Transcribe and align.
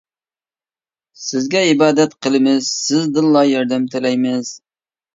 سىزگە 1.25 1.61
ئىبادەت 1.67 2.17
قىلىمىز، 2.23 2.73
سىزدىنلا 2.81 3.47
ياردەم 3.55 3.89
تىلەيمىز. 3.97 4.57